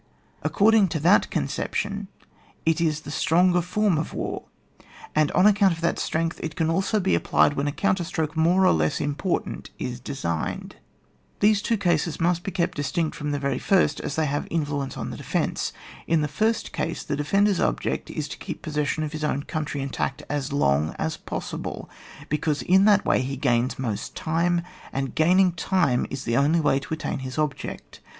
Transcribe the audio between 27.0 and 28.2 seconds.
his object.